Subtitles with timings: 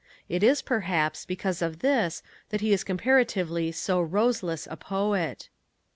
[0.27, 5.49] It is, perhaps, because of this that he is comparatively so roseless a poet.